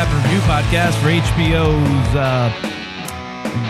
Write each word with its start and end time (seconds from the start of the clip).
recap 0.00 0.22
review 0.22 0.38
podcast 0.40 0.94
for 1.02 1.08
HBO's 1.08 2.14
uh, 2.14 2.50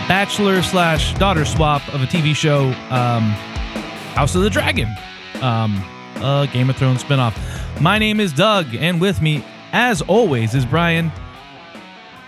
bachelor 0.07 0.61
slash 0.61 1.13
daughter 1.15 1.43
swap 1.43 1.85
of 1.93 2.01
a 2.01 2.05
TV 2.05 2.33
show, 2.33 2.67
um, 2.89 3.23
House 4.13 4.33
of 4.35 4.41
the 4.41 4.49
Dragon, 4.49 4.87
um, 5.41 5.83
a 6.17 6.47
Game 6.53 6.69
of 6.69 6.77
Thrones 6.77 7.03
spinoff. 7.03 7.35
My 7.81 7.97
name 7.97 8.21
is 8.21 8.31
Doug, 8.31 8.73
and 8.75 9.01
with 9.01 9.21
me, 9.21 9.43
as 9.73 10.01
always, 10.03 10.55
is 10.55 10.65
Brian. 10.65 11.11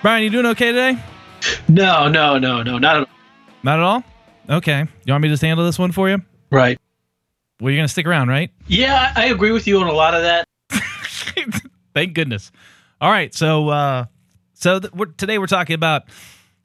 Brian, 0.02 0.23
you 0.23 0.29
doing 0.29 0.48
okay 0.48 0.73
today? 0.73 1.01
No, 1.70 2.09
no, 2.09 2.38
no, 2.38 2.62
no, 2.62 2.77
not 2.77 2.95
at 2.98 3.01
all. 3.01 3.15
Not 3.63 3.79
at 3.79 3.84
all. 3.84 4.04
Okay, 4.49 4.85
you 5.05 5.13
want 5.13 5.21
me 5.21 5.29
to 5.29 5.34
just 5.34 5.43
handle 5.43 5.65
this 5.65 5.79
one 5.79 5.93
for 5.93 6.09
you? 6.09 6.21
Right. 6.51 6.77
Well, 7.62 7.71
you're 7.71 7.79
gonna 7.79 7.88
stick 7.88 8.05
around, 8.05 8.27
right? 8.27 8.51
Yeah, 8.67 9.13
I 9.15 9.27
agree 9.27 9.51
with 9.51 9.65
you 9.65 9.79
on 9.79 9.88
a 9.88 9.93
lot 9.93 10.13
of 10.13 10.23
that. 10.23 10.45
Thank 11.93 12.13
goodness. 12.13 12.51
All 13.03 13.12
right, 13.12 13.35
so 13.35 13.67
uh, 13.67 14.05
so 14.53 14.80
th- 14.80 14.93
we're, 14.93 15.07
today 15.07 15.38
we're 15.38 15.45
talking 15.45 15.73
about 15.73 16.03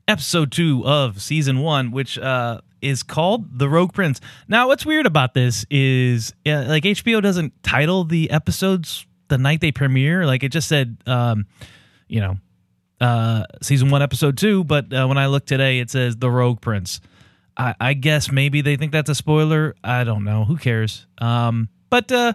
episode 0.06 0.52
two 0.52 0.86
of 0.86 1.20
season 1.20 1.58
one, 1.58 1.90
which 1.90 2.16
uh, 2.16 2.60
is 2.80 3.02
called 3.02 3.58
"The 3.58 3.68
Rogue 3.68 3.92
Prince." 3.92 4.20
Now, 4.46 4.68
what's 4.68 4.86
weird 4.86 5.04
about 5.04 5.34
this 5.34 5.66
is 5.68 6.32
uh, 6.46 6.66
like 6.68 6.84
HBO 6.84 7.20
doesn't 7.20 7.60
title 7.64 8.04
the 8.04 8.30
episodes 8.30 9.04
the 9.26 9.36
night 9.36 9.60
they 9.60 9.72
premiere. 9.72 10.26
Like 10.26 10.44
it 10.44 10.50
just 10.50 10.68
said, 10.68 10.98
um, 11.06 11.46
you 12.06 12.20
know, 12.20 12.36
uh, 13.00 13.42
season 13.60 13.90
one, 13.90 14.00
episode 14.00 14.38
two. 14.38 14.62
But 14.62 14.92
uh, 14.92 15.08
when 15.08 15.18
I 15.18 15.26
look 15.26 15.44
today, 15.44 15.80
it 15.80 15.90
says 15.90 16.14
"The 16.14 16.30
Rogue 16.30 16.60
Prince." 16.60 17.00
I, 17.56 17.74
I 17.80 17.94
guess 17.94 18.30
maybe 18.30 18.60
they 18.60 18.76
think 18.76 18.92
that's 18.92 19.10
a 19.10 19.14
spoiler. 19.16 19.74
I 19.82 20.04
don't 20.04 20.22
know. 20.22 20.44
Who 20.44 20.56
cares? 20.56 21.04
Um, 21.20 21.68
but 21.90 22.12
uh, 22.12 22.34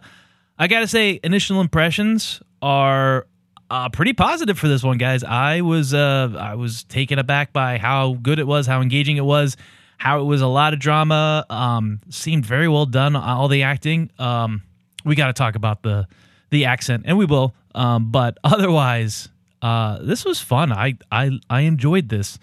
I 0.59 0.68
gotta 0.68 0.90
say, 0.90 1.22
initial 1.24 1.62
impressions 1.62 2.42
are 2.62 3.28
uh, 3.74 3.90
pretty 3.90 4.14
positive 4.14 4.60
for 4.60 4.68
this 4.68 4.84
one, 4.84 5.00
guys. 5.00 5.24
I 5.24 5.62
was 5.62 5.96
uh, 5.96 6.32
I 6.38 6.54
was 6.54 6.84
taken 6.84 7.18
aback 7.18 7.52
by 7.52 7.80
how 7.80 8.14
good 8.22 8.38
it 8.38 8.46
was, 8.46 8.68
how 8.68 8.82
engaging 8.82 9.18
it 9.18 9.26
was, 9.26 9.58
how 9.98 10.22
it 10.22 10.26
was 10.26 10.42
a 10.42 10.48
lot 10.48 10.74
of 10.74 10.80
drama. 10.80 11.44
Um, 11.50 12.00
seemed 12.10 12.46
very 12.46 12.68
well 12.68 12.86
done. 12.86 13.16
All 13.16 13.48
the 13.48 13.64
acting. 13.64 14.12
Um, 14.20 14.62
we 15.04 15.16
got 15.16 15.28
to 15.28 15.34
talk 15.34 15.56
about 15.56 15.82
the 15.82 16.08
the 16.52 16.66
accent, 16.66 17.06
and 17.08 17.18
we 17.18 17.26
will. 17.26 17.56
Um, 17.74 18.12
but 18.12 18.38
otherwise, 18.44 19.30
uh, 19.64 19.98
this 20.04 20.24
was 20.24 20.40
fun. 20.40 20.72
I 20.72 20.94
I 21.12 21.40
I 21.50 21.62
enjoyed 21.62 22.10
this. 22.10 22.38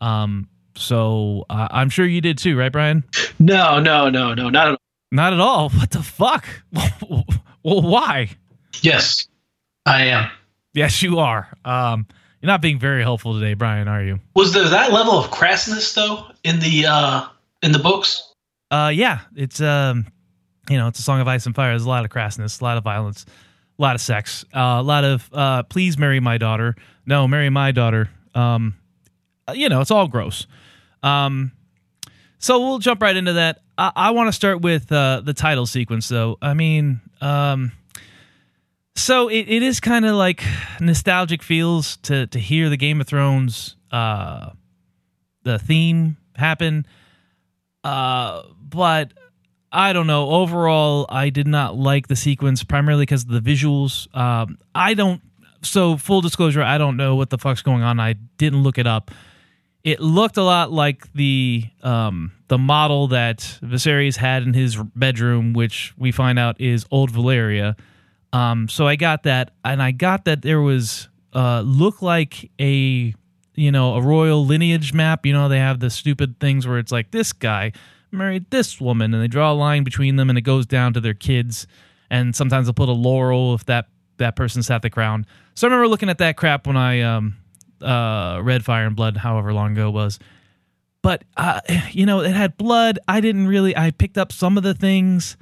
Um, 0.00 0.48
so 0.76 1.46
uh, 1.48 1.68
I'm 1.70 1.90
sure 1.90 2.06
you 2.06 2.20
did 2.20 2.38
too, 2.38 2.58
right, 2.58 2.72
Brian? 2.72 3.04
No, 3.38 3.78
no, 3.78 4.10
no, 4.10 4.34
no, 4.34 4.50
not 4.50 4.66
at 4.66 4.72
all. 4.72 4.78
Not 5.12 5.32
at 5.32 5.40
all. 5.40 5.68
What 5.78 5.90
the 5.92 6.02
fuck? 6.02 6.44
well, 7.62 7.82
why? 7.82 8.30
Yes, 8.80 9.28
I 9.86 10.06
am. 10.06 10.30
Yes, 10.74 11.02
you 11.02 11.18
are. 11.18 11.48
Um, 11.64 12.06
you're 12.40 12.48
not 12.48 12.60
being 12.62 12.78
very 12.78 13.02
helpful 13.02 13.34
today, 13.34 13.54
Brian. 13.54 13.88
Are 13.88 14.02
you? 14.02 14.20
Was 14.34 14.52
there 14.52 14.68
that 14.68 14.92
level 14.92 15.12
of 15.12 15.30
crassness 15.30 15.94
though 15.94 16.26
in 16.42 16.58
the 16.60 16.86
uh 16.86 17.26
in 17.62 17.72
the 17.72 17.78
books? 17.78 18.28
Uh, 18.70 18.90
yeah. 18.92 19.20
It's 19.36 19.60
um, 19.60 20.06
you 20.68 20.76
know, 20.78 20.88
it's 20.88 20.98
a 20.98 21.02
song 21.02 21.20
of 21.20 21.28
ice 21.28 21.46
and 21.46 21.54
fire. 21.54 21.70
There's 21.70 21.84
a 21.84 21.88
lot 21.88 22.04
of 22.04 22.10
crassness, 22.10 22.60
a 22.60 22.64
lot 22.64 22.78
of 22.78 22.84
violence, 22.84 23.26
a 23.78 23.82
lot 23.82 23.94
of 23.94 24.00
sex, 24.00 24.44
uh, 24.54 24.78
a 24.78 24.82
lot 24.82 25.04
of 25.04 25.28
uh, 25.32 25.62
please 25.64 25.98
marry 25.98 26.20
my 26.20 26.38
daughter. 26.38 26.74
No, 27.06 27.28
marry 27.28 27.50
my 27.50 27.70
daughter. 27.72 28.08
Um, 28.34 28.74
uh, 29.48 29.52
you 29.52 29.68
know, 29.68 29.80
it's 29.80 29.90
all 29.90 30.08
gross. 30.08 30.46
Um, 31.02 31.52
so 32.38 32.60
we'll 32.60 32.78
jump 32.78 33.02
right 33.02 33.14
into 33.14 33.34
that. 33.34 33.60
I, 33.76 33.92
I 33.94 34.10
want 34.12 34.28
to 34.28 34.32
start 34.32 34.62
with 34.62 34.90
uh, 34.90 35.20
the 35.24 35.34
title 35.34 35.66
sequence, 35.66 36.08
though. 36.08 36.38
I 36.40 36.54
mean, 36.54 37.00
um, 37.20 37.72
so 38.94 39.28
it, 39.28 39.46
it 39.48 39.62
is 39.62 39.80
kind 39.80 40.04
of 40.04 40.14
like 40.14 40.44
nostalgic 40.80 41.42
feels 41.42 41.96
to 41.98 42.26
to 42.28 42.38
hear 42.38 42.68
the 42.68 42.76
Game 42.76 43.00
of 43.00 43.06
Thrones 43.06 43.76
uh, 43.90 44.50
the 45.42 45.58
theme 45.58 46.16
happen. 46.36 46.86
Uh, 47.84 48.42
but 48.60 49.12
I 49.70 49.92
don't 49.92 50.06
know. 50.06 50.30
Overall, 50.30 51.06
I 51.08 51.30
did 51.30 51.46
not 51.46 51.76
like 51.76 52.08
the 52.08 52.16
sequence 52.16 52.62
primarily 52.62 53.02
because 53.02 53.24
of 53.24 53.30
the 53.30 53.40
visuals. 53.40 54.14
Um, 54.16 54.58
I 54.74 54.94
don't. 54.94 55.20
So 55.62 55.96
full 55.96 56.20
disclosure, 56.20 56.62
I 56.62 56.78
don't 56.78 56.96
know 56.96 57.14
what 57.14 57.30
the 57.30 57.38
fuck's 57.38 57.62
going 57.62 57.82
on. 57.82 58.00
I 58.00 58.14
didn't 58.36 58.62
look 58.62 58.78
it 58.78 58.86
up 58.86 59.10
it 59.84 60.00
looked 60.00 60.36
a 60.36 60.42
lot 60.42 60.70
like 60.70 61.12
the 61.12 61.64
um, 61.82 62.32
the 62.48 62.58
model 62.58 63.08
that 63.08 63.38
Viserys 63.62 64.16
had 64.16 64.42
in 64.42 64.54
his 64.54 64.76
bedroom, 64.76 65.52
which 65.52 65.92
we 65.96 66.12
find 66.12 66.38
out 66.38 66.60
is 66.60 66.86
old 66.90 67.10
Valyria. 67.10 67.76
Um, 68.32 68.68
so 68.68 68.86
I 68.86 68.96
got 68.96 69.24
that, 69.24 69.52
and 69.64 69.82
I 69.82 69.90
got 69.90 70.24
that 70.24 70.42
there 70.42 70.60
was 70.60 71.08
uh, 71.34 71.62
look 71.64 72.02
like 72.02 72.50
a 72.60 73.14
you 73.54 73.72
know 73.72 73.94
a 73.94 74.00
royal 74.02 74.44
lineage 74.46 74.92
map. 74.92 75.26
You 75.26 75.32
know 75.32 75.48
they 75.48 75.58
have 75.58 75.80
the 75.80 75.90
stupid 75.90 76.40
things 76.40 76.66
where 76.66 76.78
it's 76.78 76.92
like 76.92 77.10
this 77.10 77.32
guy 77.32 77.72
married 78.10 78.50
this 78.50 78.80
woman, 78.80 79.12
and 79.14 79.22
they 79.22 79.28
draw 79.28 79.52
a 79.52 79.54
line 79.54 79.84
between 79.84 80.16
them, 80.16 80.28
and 80.28 80.38
it 80.38 80.42
goes 80.42 80.66
down 80.66 80.92
to 80.94 81.00
their 81.00 81.14
kids. 81.14 81.66
And 82.10 82.36
sometimes 82.36 82.66
they'll 82.66 82.74
put 82.74 82.88
a 82.88 82.92
laurel 82.92 83.54
if 83.54 83.64
that 83.66 83.88
that 84.18 84.36
person 84.36 84.62
sat 84.62 84.82
the 84.82 84.90
crown. 84.90 85.26
So 85.54 85.66
I 85.66 85.70
remember 85.70 85.88
looking 85.88 86.08
at 86.08 86.18
that 86.18 86.36
crap 86.36 86.66
when 86.66 86.76
I 86.76 87.00
um, 87.00 87.36
uh, 87.80 88.40
read 88.42 88.64
Fire 88.64 88.86
and 88.86 88.96
Blood, 88.96 89.16
however 89.16 89.52
long 89.52 89.72
ago 89.72 89.88
it 89.88 89.92
was. 89.92 90.18
But 91.02 91.24
uh, 91.36 91.60
you 91.90 92.06
know, 92.06 92.20
it 92.20 92.32
had 92.32 92.56
blood. 92.56 92.98
I 93.08 93.20
didn't 93.20 93.46
really. 93.46 93.76
I 93.76 93.90
picked 93.90 94.18
up 94.18 94.32
some 94.32 94.56
of 94.56 94.62
the 94.62 94.74
things. 94.74 95.36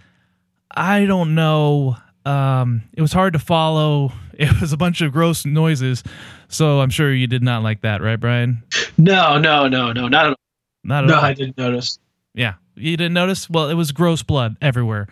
I 0.71 1.05
don't 1.05 1.35
know. 1.35 1.97
Um, 2.31 2.83
it 2.97 3.03
was 3.03 3.13
hard 3.13 3.33
to 3.35 3.39
follow. 3.39 4.13
It 4.41 4.59
was 4.59 4.73
a 4.73 4.79
bunch 4.79 5.03
of 5.03 5.13
gross 5.13 5.45
noises. 5.45 6.03
So 6.49 6.81
I'm 6.81 6.89
sure 6.89 7.13
you 7.13 7.27
did 7.27 7.43
not 7.43 7.63
like 7.63 7.83
that, 7.83 8.01
right, 8.01 8.19
Brian? 8.19 8.63
No, 8.97 9.39
no, 9.39 9.69
no, 9.69 9.93
no, 9.93 10.09
not 10.09 10.25
at 10.25 10.31
all. 10.31 10.37
Not 10.83 11.05
at 11.05 11.09
No, 11.11 11.17
all. 11.17 11.25
I 11.25 11.35
didn't 11.35 11.59
notice. 11.59 11.99
Yeah, 12.33 12.55
you 12.75 12.97
didn't 12.97 13.13
notice. 13.13 13.51
Well, 13.51 13.69
it 13.69 13.75
was 13.75 13.93
gross 13.93 14.23
blood 14.23 14.57
everywhere, 14.63 15.09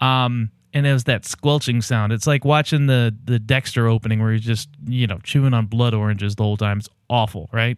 um, 0.00 0.50
and 0.72 0.86
it 0.86 0.94
was 0.94 1.04
that 1.04 1.26
squelching 1.26 1.82
sound. 1.82 2.14
It's 2.14 2.26
like 2.26 2.46
watching 2.46 2.86
the 2.86 3.14
the 3.22 3.38
Dexter 3.38 3.86
opening 3.86 4.22
where 4.22 4.32
he's 4.32 4.40
just 4.40 4.70
you 4.86 5.06
know 5.06 5.18
chewing 5.24 5.52
on 5.52 5.66
blood 5.66 5.92
oranges 5.92 6.36
the 6.36 6.42
whole 6.44 6.56
time. 6.56 6.78
It's 6.78 6.88
awful, 7.10 7.50
right? 7.52 7.76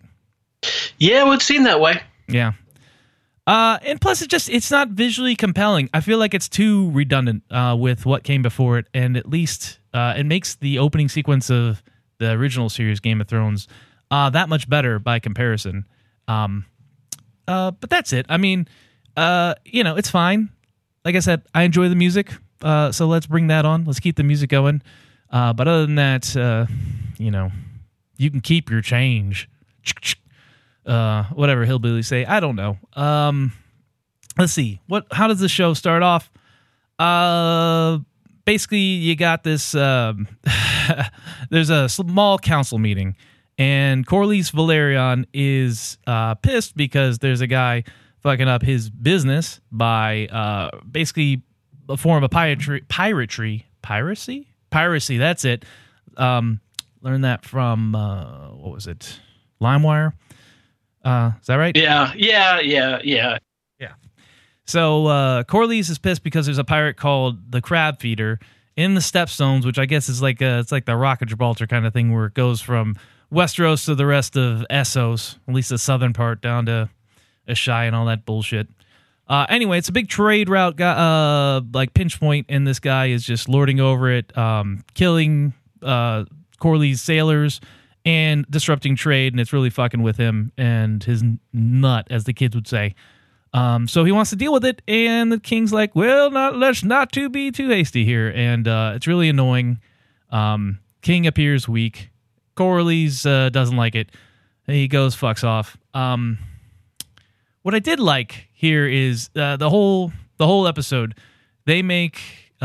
Yeah, 0.98 1.22
it 1.24 1.26
would 1.26 1.42
seem 1.42 1.64
that 1.64 1.80
way. 1.80 2.00
Yeah. 2.28 2.52
Uh, 3.46 3.78
and 3.82 4.00
plus, 4.00 4.22
it 4.22 4.30
just 4.30 4.48
it's 4.48 4.70
not 4.70 4.90
visually 4.90 5.34
compelling. 5.34 5.90
I 5.92 6.00
feel 6.00 6.18
like 6.18 6.32
it's 6.32 6.48
too 6.48 6.90
redundant 6.92 7.42
uh, 7.50 7.76
with 7.78 8.06
what 8.06 8.22
came 8.22 8.42
before 8.42 8.78
it, 8.78 8.86
and 8.94 9.16
at 9.16 9.28
least 9.28 9.80
uh, 9.92 10.14
it 10.16 10.24
makes 10.24 10.54
the 10.54 10.78
opening 10.78 11.08
sequence 11.08 11.50
of 11.50 11.82
the 12.18 12.30
original 12.32 12.68
series 12.68 13.00
Game 13.00 13.20
of 13.20 13.26
Thrones 13.26 13.66
uh, 14.12 14.30
that 14.30 14.48
much 14.48 14.68
better 14.68 14.98
by 14.98 15.18
comparison. 15.18 15.86
Um, 16.28 16.66
uh, 17.48 17.72
but 17.72 17.90
that's 17.90 18.12
it. 18.12 18.26
I 18.28 18.36
mean, 18.36 18.68
uh, 19.16 19.54
you 19.64 19.82
know, 19.82 19.96
it's 19.96 20.10
fine. 20.10 20.50
Like 21.04 21.16
I 21.16 21.20
said, 21.20 21.42
I 21.54 21.62
enjoy 21.62 21.88
the 21.88 21.96
music, 21.96 22.30
uh, 22.60 22.92
so 22.92 23.06
let's 23.06 23.26
bring 23.26 23.48
that 23.48 23.64
on. 23.64 23.84
Let's 23.84 23.98
keep 23.98 24.16
the 24.16 24.22
music 24.22 24.50
going. 24.50 24.82
Uh, 25.30 25.54
but 25.54 25.66
other 25.66 25.86
than 25.86 25.94
that, 25.96 26.36
uh, 26.36 26.66
you 27.18 27.30
know, 27.30 27.50
you 28.18 28.30
can 28.30 28.40
keep 28.40 28.70
your 28.70 28.82
change. 28.82 29.48
Uh, 30.84 31.24
whatever 31.32 31.64
hillbillies 31.64 32.06
say. 32.06 32.24
I 32.24 32.40
don't 32.40 32.56
know. 32.56 32.76
Um, 32.94 33.52
let's 34.36 34.52
see. 34.52 34.80
What? 34.88 35.06
How 35.12 35.28
does 35.28 35.38
the 35.38 35.48
show 35.48 35.74
start 35.74 36.02
off? 36.02 36.30
Uh, 36.98 37.98
basically, 38.44 38.78
you 38.78 39.16
got 39.16 39.44
this. 39.44 39.74
Um, 39.74 40.28
there's 41.50 41.70
a 41.70 41.88
small 41.88 42.38
council 42.38 42.78
meeting, 42.78 43.16
and 43.58 44.06
Corlys 44.06 44.52
Velaryon 44.52 45.26
is 45.32 45.98
uh, 46.06 46.34
pissed 46.36 46.76
because 46.76 47.18
there's 47.18 47.40
a 47.40 47.46
guy 47.46 47.84
fucking 48.20 48.48
up 48.48 48.62
his 48.62 48.88
business 48.90 49.60
by 49.70 50.26
uh, 50.26 50.70
basically 50.90 51.42
a 51.88 51.96
form 51.96 52.24
of 52.24 52.30
piratry, 52.30 52.86
piratry, 52.86 53.64
piracy, 53.82 54.48
piracy. 54.70 55.18
That's 55.18 55.44
it. 55.44 55.64
Um, 56.16 56.60
learned 57.02 57.24
that 57.24 57.44
from 57.44 57.94
uh, 57.94 58.50
what 58.50 58.72
was 58.72 58.86
it, 58.86 59.20
LimeWire. 59.60 60.12
Uh, 61.04 61.32
is 61.40 61.46
that 61.46 61.56
right? 61.56 61.76
Yeah, 61.76 62.12
yeah, 62.16 62.60
yeah, 62.60 62.98
yeah. 63.02 63.38
Yeah. 63.78 63.92
So 64.66 65.06
uh, 65.06 65.42
Corlys 65.44 65.90
is 65.90 65.98
pissed 65.98 66.22
because 66.22 66.46
there's 66.46 66.58
a 66.58 66.64
pirate 66.64 66.96
called 66.96 67.50
the 67.50 67.60
Crab 67.60 68.00
Feeder 68.00 68.38
in 68.76 68.94
the 68.94 69.00
Stepstones, 69.00 69.66
which 69.66 69.78
I 69.78 69.86
guess 69.86 70.08
is 70.08 70.22
like 70.22 70.40
a, 70.40 70.60
it's 70.60 70.72
like 70.72 70.86
the 70.86 70.96
Rock 70.96 71.22
of 71.22 71.28
Gibraltar 71.28 71.66
kind 71.66 71.86
of 71.86 71.92
thing, 71.92 72.12
where 72.12 72.26
it 72.26 72.34
goes 72.34 72.60
from 72.60 72.96
Westeros 73.32 73.84
to 73.86 73.94
the 73.94 74.06
rest 74.06 74.36
of 74.36 74.64
Essos, 74.70 75.38
at 75.48 75.54
least 75.54 75.70
the 75.70 75.78
southern 75.78 76.12
part, 76.12 76.40
down 76.40 76.66
to 76.66 76.88
Asshai 77.48 77.86
and 77.86 77.96
all 77.96 78.06
that 78.06 78.24
bullshit. 78.24 78.68
Uh, 79.28 79.46
anyway, 79.48 79.78
it's 79.78 79.88
a 79.88 79.92
big 79.92 80.08
trade 80.08 80.48
route, 80.48 80.80
uh, 80.80 81.62
like 81.72 81.94
pinch 81.94 82.20
point, 82.20 82.46
and 82.48 82.66
this 82.66 82.78
guy 82.78 83.06
is 83.06 83.24
just 83.24 83.48
lording 83.48 83.80
over 83.80 84.10
it, 84.10 84.36
um, 84.36 84.84
killing 84.94 85.54
uh, 85.82 86.24
Corlys' 86.60 86.98
sailors 86.98 87.60
and 88.04 88.44
disrupting 88.50 88.96
trade, 88.96 89.32
and 89.32 89.40
it's 89.40 89.52
really 89.52 89.70
fucking 89.70 90.02
with 90.02 90.16
him 90.16 90.52
and 90.56 91.02
his 91.04 91.22
nut, 91.52 92.06
as 92.10 92.24
the 92.24 92.32
kids 92.32 92.54
would 92.54 92.66
say. 92.66 92.94
Um, 93.54 93.86
so 93.86 94.04
he 94.04 94.12
wants 94.12 94.30
to 94.30 94.36
deal 94.36 94.52
with 94.52 94.64
it, 94.64 94.80
and 94.88 95.30
the 95.30 95.38
king's 95.38 95.72
like, 95.72 95.94
"Well, 95.94 96.30
not 96.30 96.56
let's 96.56 96.82
not 96.82 97.12
to 97.12 97.28
be 97.28 97.50
too 97.50 97.68
hasty 97.68 98.04
here," 98.04 98.32
and 98.34 98.66
uh, 98.66 98.92
it's 98.96 99.06
really 99.06 99.28
annoying. 99.28 99.78
Um, 100.30 100.78
King 101.02 101.26
appears 101.26 101.68
weak. 101.68 102.10
Corlys 102.56 103.26
uh, 103.26 103.50
doesn't 103.50 103.76
like 103.76 103.94
it. 103.94 104.10
He 104.66 104.88
goes 104.88 105.16
fucks 105.16 105.44
off. 105.44 105.76
Um, 105.92 106.38
what 107.62 107.74
I 107.74 107.78
did 107.78 108.00
like 108.00 108.48
here 108.52 108.86
is 108.86 109.28
uh, 109.36 109.56
the 109.56 109.68
whole 109.68 110.12
the 110.38 110.46
whole 110.46 110.66
episode. 110.66 111.14
They 111.66 111.82
make 111.82 112.20
uh, 112.60 112.64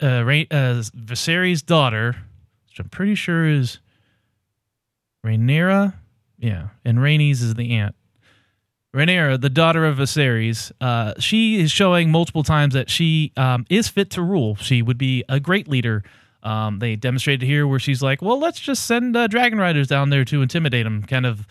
uh, 0.00 0.06
uh, 0.06 0.82
Viserys' 0.82 1.64
daughter, 1.64 2.16
which 2.68 2.80
I'm 2.80 2.88
pretty 2.88 3.14
sure 3.14 3.46
is 3.46 3.78
Rhaenyra. 5.24 5.94
Yeah, 6.38 6.68
and 6.84 6.98
Rhaenys 6.98 7.42
is 7.42 7.54
the 7.54 7.72
aunt. 7.74 7.94
Rhaenyra, 8.94 9.40
the 9.40 9.48
daughter 9.48 9.86
of 9.86 9.96
Viserys, 9.96 10.70
uh, 10.80 11.14
she 11.18 11.60
is 11.60 11.70
showing 11.70 12.10
multiple 12.10 12.42
times 12.42 12.74
that 12.74 12.90
she 12.90 13.32
um, 13.38 13.64
is 13.70 13.88
fit 13.88 14.10
to 14.10 14.22
rule. 14.22 14.56
She 14.56 14.82
would 14.82 14.98
be 14.98 15.24
a 15.30 15.40
great 15.40 15.66
leader. 15.66 16.02
Um, 16.42 16.78
they 16.78 16.96
demonstrated 16.96 17.46
here 17.46 17.66
where 17.66 17.78
she's 17.78 18.02
like, 18.02 18.20
well, 18.20 18.38
let's 18.38 18.60
just 18.60 18.84
send 18.84 19.16
uh, 19.16 19.28
dragon 19.28 19.58
riders 19.58 19.88
down 19.88 20.10
there 20.10 20.24
to 20.26 20.42
intimidate 20.42 20.84
them. 20.84 21.02
Kind 21.04 21.24
of, 21.24 21.46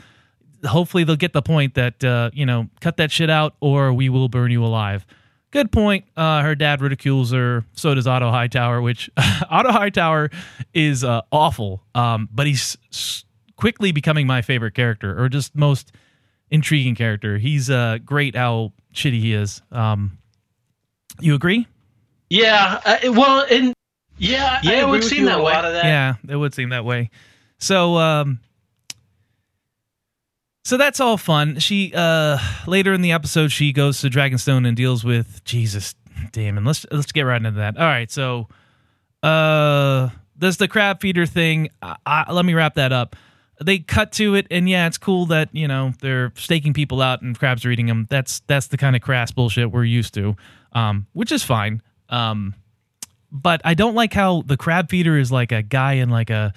hopefully 0.65 1.03
they'll 1.03 1.15
get 1.15 1.33
the 1.33 1.41
point 1.41 1.74
that 1.75 2.03
uh, 2.03 2.29
you 2.33 2.45
know, 2.45 2.69
cut 2.79 2.97
that 2.97 3.12
shit 3.12 3.29
out, 3.29 3.56
or 3.59 3.91
we 3.91 4.09
will 4.09 4.29
burn 4.29 4.51
you 4.51 4.63
alive. 4.63 5.06
Good 5.50 5.71
point. 5.71 6.06
Uh, 6.15 6.44
her 6.44 6.53
dad 6.56 6.79
ridicules 6.79 7.31
her. 7.31 7.65
So 7.74 7.95
does 7.95 8.06
Otto 8.07 8.29
Hightower, 8.29 8.81
which 8.81 9.09
Otto 9.50 9.71
Hightower 9.71 10.29
is 10.74 11.03
uh, 11.03 11.21
awful, 11.31 11.83
um, 11.95 12.29
but 12.31 12.45
he's 12.45 12.77
quickly 13.61 13.91
becoming 13.91 14.25
my 14.27 14.41
favorite 14.41 14.73
character, 14.73 15.17
or 15.23 15.29
just 15.29 15.55
most 15.55 15.91
intriguing 16.49 16.95
character. 16.95 17.37
He's 17.37 17.69
uh, 17.69 17.99
great 18.03 18.35
how 18.35 18.73
shitty 18.93 19.19
he 19.21 19.33
is. 19.33 19.61
Um, 19.71 20.17
you 21.19 21.35
agree? 21.35 21.67
Yeah. 22.29 22.81
Uh, 22.83 22.97
well, 23.13 23.45
and 23.49 23.73
yeah, 24.17 24.59
Yeah, 24.63 24.71
I 24.71 24.73
it 24.81 24.87
would 24.87 25.01
with 25.01 25.09
seem 25.09 25.19
you 25.19 25.25
that 25.27 25.43
way. 25.43 25.53
that. 25.53 25.85
Yeah, 25.85 26.15
it 26.27 26.35
would 26.35 26.53
seem 26.55 26.69
that 26.69 26.83
way. 26.83 27.11
So, 27.59 27.97
um, 27.97 28.39
so 30.65 30.77
that's 30.77 30.99
all 30.99 31.17
fun. 31.17 31.59
She 31.59 31.91
uh 31.95 32.37
later 32.67 32.93
in 32.93 33.01
the 33.01 33.11
episode 33.11 33.51
she 33.51 33.73
goes 33.73 34.01
to 34.01 34.09
Dragonstone 34.09 34.67
and 34.67 34.75
deals 34.77 35.03
with 35.03 35.43
Jesus 35.43 35.95
Daemon. 36.31 36.65
Let's 36.65 36.85
let's 36.91 37.11
get 37.11 37.23
right 37.23 37.37
into 37.37 37.51
that. 37.51 37.77
All 37.77 37.85
right, 37.85 38.09
so 38.11 38.47
uh 39.23 40.09
there's 40.35 40.57
the 40.57 40.67
crab 40.67 41.01
feeder 41.01 41.25
thing. 41.25 41.69
I, 41.81 41.95
I, 42.05 42.31
let 42.31 42.45
me 42.45 42.53
wrap 42.53 42.75
that 42.75 42.91
up. 42.93 43.15
They 43.63 43.79
cut 43.79 44.11
to 44.13 44.35
it, 44.35 44.47
and 44.49 44.67
yeah, 44.67 44.87
it's 44.87 44.97
cool 44.97 45.27
that 45.27 45.49
you 45.51 45.67
know 45.67 45.93
they're 46.01 46.31
staking 46.35 46.73
people 46.73 47.01
out 47.01 47.21
and 47.21 47.37
crabs 47.37 47.65
are 47.65 47.71
eating 47.71 47.85
them. 47.85 48.07
That's 48.09 48.41
that's 48.47 48.67
the 48.67 48.77
kind 48.77 48.95
of 48.95 49.01
crass 49.01 49.31
bullshit 49.31 49.71
we're 49.71 49.83
used 49.83 50.13
to, 50.15 50.35
um, 50.73 51.07
which 51.13 51.31
is 51.31 51.43
fine. 51.43 51.81
Um, 52.09 52.55
but 53.31 53.61
I 53.63 53.73
don't 53.73 53.95
like 53.95 54.13
how 54.13 54.41
the 54.41 54.57
crab 54.57 54.89
feeder 54.89 55.17
is 55.17 55.31
like 55.31 55.51
a 55.51 55.61
guy 55.61 55.93
in 55.93 56.09
like 56.09 56.29
a 56.29 56.53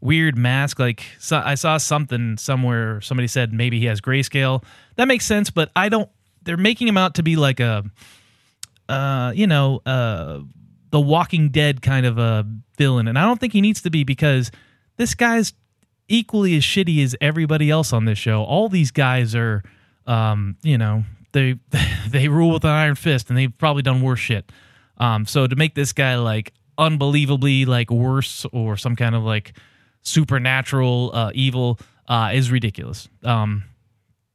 weird 0.00 0.36
mask. 0.36 0.78
Like 0.78 1.04
so 1.18 1.40
I 1.44 1.54
saw 1.54 1.78
something 1.78 2.36
somewhere. 2.36 3.00
Somebody 3.00 3.28
said 3.28 3.52
maybe 3.52 3.78
he 3.78 3.86
has 3.86 4.00
grayscale. 4.00 4.62
That 4.96 5.08
makes 5.08 5.26
sense, 5.26 5.50
but 5.50 5.70
I 5.74 5.88
don't. 5.88 6.08
They're 6.42 6.56
making 6.56 6.88
him 6.88 6.96
out 6.96 7.16
to 7.16 7.22
be 7.22 7.36
like 7.36 7.60
a, 7.60 7.84
uh, 8.88 9.32
you 9.34 9.46
know, 9.46 9.80
uh, 9.84 10.40
the 10.90 11.00
Walking 11.00 11.50
Dead 11.50 11.82
kind 11.82 12.06
of 12.06 12.18
a 12.18 12.46
villain, 12.76 13.08
and 13.08 13.18
I 13.18 13.22
don't 13.22 13.38
think 13.38 13.52
he 13.52 13.60
needs 13.60 13.82
to 13.82 13.90
be 13.90 14.04
because 14.04 14.50
this 14.96 15.14
guy's 15.14 15.52
equally 16.08 16.56
as 16.56 16.62
shitty 16.62 17.02
as 17.02 17.14
everybody 17.20 17.70
else 17.70 17.92
on 17.92 18.04
this 18.04 18.18
show. 18.18 18.42
All 18.42 18.68
these 18.68 18.90
guys 18.90 19.34
are, 19.34 19.62
um, 20.06 20.56
you 20.62 20.78
know, 20.78 21.04
they 21.32 21.58
they 22.08 22.28
rule 22.28 22.52
with 22.52 22.64
an 22.64 22.70
iron 22.70 22.94
fist, 22.94 23.28
and 23.28 23.38
they've 23.38 23.56
probably 23.58 23.82
done 23.82 24.02
worse 24.02 24.20
shit. 24.20 24.50
Um, 24.96 25.26
so 25.26 25.46
to 25.46 25.56
make 25.56 25.74
this 25.74 25.92
guy 25.92 26.16
like 26.16 26.52
unbelievably 26.76 27.64
like 27.64 27.90
worse 27.90 28.46
or 28.52 28.76
some 28.76 28.96
kind 28.96 29.14
of 29.14 29.22
like 29.22 29.52
supernatural 30.02 31.10
uh, 31.12 31.30
evil 31.34 31.78
uh, 32.08 32.30
is 32.32 32.50
ridiculous. 32.50 33.08
Um, 33.22 33.64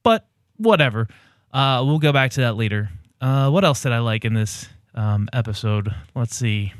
but 0.02 0.26
whatever. 0.56 1.08
Uh, 1.52 1.82
we'll 1.86 1.98
go 1.98 2.12
back 2.12 2.32
to 2.32 2.40
that 2.42 2.56
later. 2.56 2.90
Uh, 3.20 3.50
what 3.50 3.64
else 3.64 3.82
did 3.82 3.92
I 3.92 3.98
like 3.98 4.24
in 4.24 4.34
this 4.34 4.68
um, 4.94 5.28
episode? 5.32 5.94
Let's 6.14 6.36
see. 6.36 6.72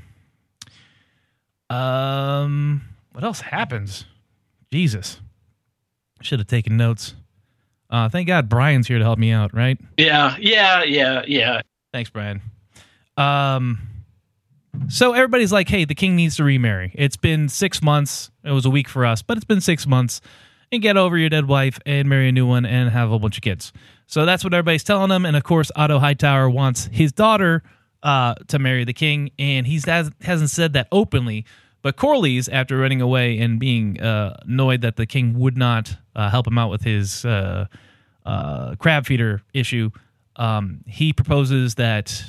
Um, 1.70 2.82
what 3.12 3.24
else 3.24 3.40
happens? 3.40 4.04
Jesus, 4.74 5.20
should 6.20 6.40
have 6.40 6.48
taken 6.48 6.76
notes. 6.76 7.14
Uh, 7.88 8.08
thank 8.08 8.26
God 8.26 8.48
Brian's 8.48 8.88
here 8.88 8.98
to 8.98 9.04
help 9.04 9.20
me 9.20 9.30
out. 9.30 9.54
Right? 9.54 9.78
Yeah, 9.96 10.36
yeah, 10.40 10.82
yeah, 10.82 11.22
yeah. 11.28 11.60
Thanks, 11.92 12.10
Brian. 12.10 12.42
Um, 13.16 13.78
so 14.88 15.12
everybody's 15.12 15.52
like, 15.52 15.68
"Hey, 15.68 15.84
the 15.84 15.94
king 15.94 16.16
needs 16.16 16.34
to 16.38 16.44
remarry." 16.44 16.90
It's 16.96 17.16
been 17.16 17.48
six 17.48 17.80
months. 17.82 18.32
It 18.42 18.50
was 18.50 18.66
a 18.66 18.70
week 18.70 18.88
for 18.88 19.06
us, 19.06 19.22
but 19.22 19.36
it's 19.36 19.46
been 19.46 19.60
six 19.60 19.86
months. 19.86 20.20
And 20.72 20.82
get 20.82 20.96
over 20.96 21.16
your 21.16 21.28
dead 21.28 21.46
wife 21.46 21.78
and 21.86 22.08
marry 22.08 22.30
a 22.30 22.32
new 22.32 22.46
one 22.46 22.66
and 22.66 22.90
have 22.90 23.06
a 23.06 23.10
whole 23.10 23.20
bunch 23.20 23.36
of 23.36 23.42
kids. 23.42 23.72
So 24.08 24.26
that's 24.26 24.42
what 24.42 24.52
everybody's 24.54 24.82
telling 24.82 25.12
him. 25.12 25.24
And 25.24 25.36
of 25.36 25.44
course, 25.44 25.70
Otto 25.76 26.00
Hightower 26.00 26.50
wants 26.50 26.88
his 26.90 27.12
daughter 27.12 27.62
uh, 28.02 28.34
to 28.48 28.58
marry 28.58 28.82
the 28.82 28.92
king, 28.92 29.30
and 29.38 29.68
he 29.68 29.80
has, 29.86 30.10
hasn't 30.22 30.50
said 30.50 30.72
that 30.72 30.88
openly. 30.90 31.44
But 31.84 31.96
Corlys, 31.96 32.48
after 32.50 32.78
running 32.78 33.02
away 33.02 33.38
and 33.38 33.60
being 33.60 34.00
uh, 34.00 34.38
annoyed 34.44 34.80
that 34.80 34.96
the 34.96 35.04
king 35.04 35.38
would 35.38 35.58
not 35.58 35.94
uh, 36.16 36.30
help 36.30 36.46
him 36.46 36.56
out 36.56 36.70
with 36.70 36.82
his 36.82 37.26
uh, 37.26 37.66
uh, 38.24 38.74
crab 38.76 39.04
feeder 39.04 39.42
issue, 39.52 39.90
um, 40.36 40.80
he 40.86 41.12
proposes 41.12 41.74
that 41.74 42.24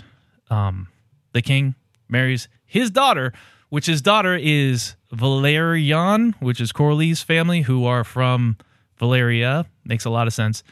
um, 0.50 0.90
the 1.32 1.42
king 1.42 1.74
marries 2.10 2.50
his 2.66 2.92
daughter, 2.92 3.32
which 3.70 3.86
his 3.86 4.02
daughter 4.02 4.36
is 4.36 4.98
Velaryon, 5.14 6.34
which 6.42 6.60
is 6.60 6.74
Corlys' 6.74 7.24
family, 7.24 7.62
who 7.62 7.86
are 7.86 8.04
from 8.04 8.58
Valyria. 9.00 9.68
Makes 9.86 10.04
a 10.04 10.10
lot 10.10 10.28
of 10.28 10.34
sense. 10.34 10.64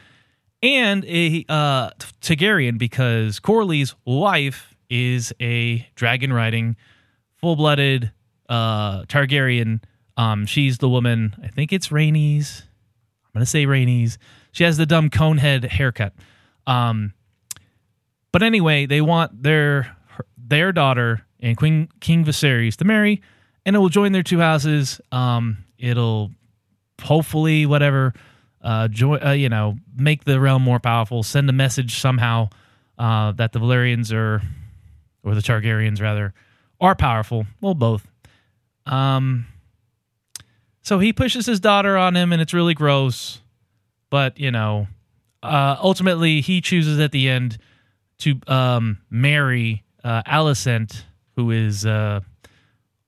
And 0.62 1.06
a 1.06 1.46
uh, 1.48 1.88
Targaryen, 2.20 2.76
because 2.76 3.40
Corlys' 3.40 3.94
wife 4.04 4.74
is 4.90 5.32
a 5.40 5.88
dragon 5.94 6.34
riding, 6.34 6.76
full 7.40 7.56
blooded 7.56 8.12
uh, 8.48 9.02
Targaryen. 9.02 9.82
Um, 10.16 10.46
she's 10.46 10.78
the 10.78 10.88
woman, 10.88 11.34
I 11.42 11.48
think 11.48 11.72
it's 11.72 11.88
Rhaenys. 11.88 12.62
I'm 13.34 13.40
to 13.40 13.46
say 13.46 13.66
Rhaenys. 13.66 14.18
She 14.52 14.62
has 14.64 14.76
the 14.76 14.86
dumb 14.86 15.10
cone 15.10 15.38
head 15.38 15.64
haircut. 15.64 16.12
Um, 16.66 17.12
but 18.32 18.42
anyway, 18.42 18.86
they 18.86 19.00
want 19.00 19.42
their 19.42 19.96
their 20.36 20.72
daughter 20.72 21.24
and 21.40 21.56
Queen 21.56 21.88
King 22.00 22.24
Viserys 22.24 22.76
to 22.76 22.84
marry, 22.84 23.22
and 23.66 23.74
it 23.74 23.78
will 23.78 23.88
join 23.88 24.12
their 24.12 24.22
two 24.22 24.38
houses. 24.38 25.00
Um, 25.10 25.64
it'll 25.78 26.30
hopefully 27.02 27.66
whatever, 27.66 28.14
uh, 28.62 28.88
join, 28.88 29.24
uh, 29.24 29.32
you 29.32 29.48
know, 29.48 29.76
make 29.96 30.24
the 30.24 30.38
realm 30.38 30.62
more 30.62 30.78
powerful. 30.78 31.22
Send 31.22 31.50
a 31.50 31.52
message 31.52 31.98
somehow 31.98 32.48
uh, 32.98 33.32
that 33.32 33.52
the 33.52 33.58
Velaryons 33.58 34.12
are, 34.12 34.42
or 35.22 35.34
the 35.34 35.40
Targaryens 35.40 36.00
rather, 36.00 36.32
are 36.80 36.94
powerful. 36.94 37.46
Well, 37.60 37.74
both. 37.74 38.06
Um, 38.86 39.46
so 40.82 40.98
he 40.98 41.12
pushes 41.12 41.46
his 41.46 41.60
daughter 41.60 41.96
on 41.96 42.16
him, 42.16 42.32
and 42.32 42.42
it's 42.42 42.54
really 42.54 42.74
gross. 42.74 43.40
But 44.10 44.38
you 44.38 44.50
know, 44.50 44.86
uh, 45.42 45.76
ultimately, 45.82 46.40
he 46.40 46.60
chooses 46.60 47.00
at 47.00 47.12
the 47.12 47.28
end 47.28 47.58
to 48.18 48.38
um, 48.46 48.98
marry 49.10 49.84
uh, 50.02 50.22
Alicent, 50.22 51.02
who 51.36 51.50
is 51.50 51.84
uh, 51.84 52.20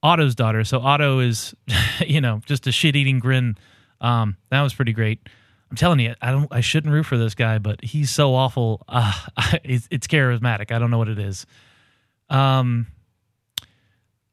Otto's 0.03 0.35
daughter. 0.35 0.65
So 0.65 0.81
Otto 0.81 1.21
is, 1.21 1.55
you 2.07 2.21
know, 2.21 2.41
just 2.47 2.67
a 2.67 2.73
shit-eating 2.73 3.19
grin. 3.19 3.57
Um, 4.01 4.37
that 4.51 4.63
was 4.63 4.75
pretty 4.75 4.93
great. 4.93 5.21
I'm 5.71 5.77
telling 5.77 5.99
you, 5.99 6.15
I 6.21 6.31
don't, 6.31 6.49
I 6.51 6.61
shouldn't 6.61 6.93
root 6.93 7.07
for 7.07 7.19
this 7.19 7.35
guy, 7.35 7.59
but 7.59 7.83
he's 7.83 8.11
so 8.11 8.35
awful. 8.35 8.83
Uh, 8.89 9.13
it's, 9.65 9.89
it's 9.91 10.07
charismatic. 10.07 10.71
I 10.71 10.79
don't 10.79 10.91
know 10.91 10.99
what 10.99 11.09
it 11.09 11.19
is. 11.19 11.47
Um, 12.29 12.87